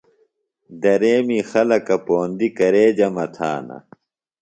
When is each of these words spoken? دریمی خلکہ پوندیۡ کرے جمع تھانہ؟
دریمی 0.81 1.39
خلکہ 1.51 1.95
پوندیۡ 2.05 2.53
کرے 2.57 2.85
جمع 2.97 3.25
تھانہ؟ 3.35 3.77